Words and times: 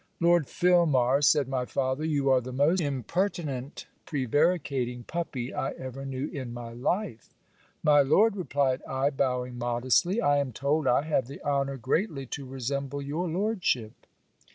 'Lord 0.19 0.47
Filmar,' 0.47 1.21
said 1.23 1.47
my 1.47 1.63
father, 1.63 2.03
'you 2.03 2.31
are 2.31 2.41
the 2.41 2.51
most 2.51 2.81
impertinent 2.81 3.85
prevaricating 4.07 5.03
puppy 5.03 5.53
I 5.53 5.73
ever 5.73 6.07
knew 6.07 6.27
in 6.29 6.55
my 6.55 6.73
life.' 6.73 7.35
'My 7.83 8.01
Lord,' 8.01 8.35
replied 8.35 8.81
I 8.89 9.11
bowing 9.11 9.59
modestly, 9.59 10.19
'I 10.19 10.37
am 10.39 10.53
told 10.53 10.87
I 10.87 11.03
have 11.03 11.27
the 11.27 11.39
honour 11.43 11.77
greatly 11.77 12.25
to 12.25 12.47
resemble 12.47 12.99
your 12.99 13.29
lordship.' 13.29 14.07